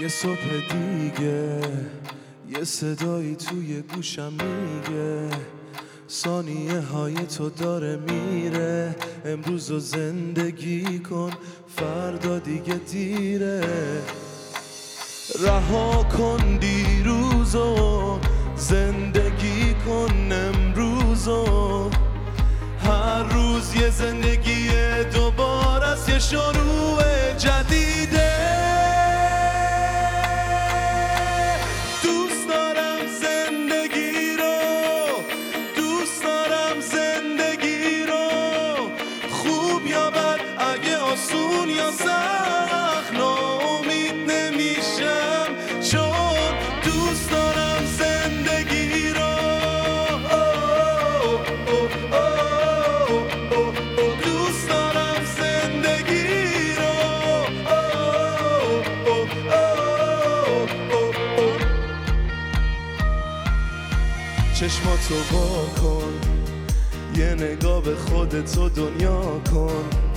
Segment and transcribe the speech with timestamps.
[0.00, 1.60] یه صبح دیگه
[2.48, 5.30] یه صدایی توی گوشم میگه.
[6.10, 11.30] ثانیه های تو داره میره امروز رو زندگی کن
[11.76, 13.60] فردا دیگه دیره.
[15.44, 18.18] رها کن دیروزو
[18.56, 21.90] زندگی کن امروزو
[22.84, 24.70] هر روز یه زندگی
[25.12, 26.89] دوباره است یه شروع.
[41.12, 45.46] آسون یا سخت ناامید نمیشم.
[45.90, 49.34] چون دوست دارم زندگی رو
[54.24, 56.94] دوست دارم زندگی رو
[64.54, 66.12] چشماتو وا کن.
[67.16, 70.09] یه نگاه به خودت و دنیا کن.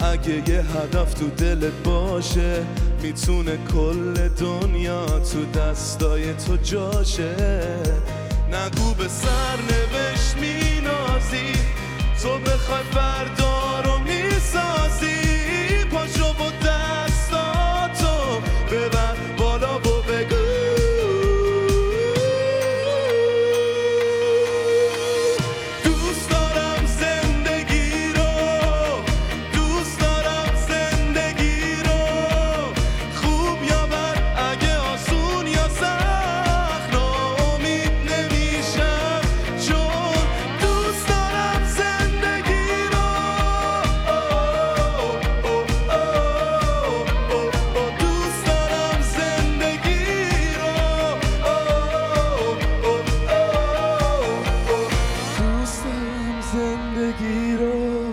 [0.00, 2.64] اگه یه هدف تو دلت باشه
[3.02, 7.36] می‌تونه کل دنیا تو دستای تو جاشه.
[8.52, 11.52] نگو به سر نوشت مینازی
[12.22, 13.55] تو بخوای فردا
[56.96, 58.05] دوست دارم زندگی رو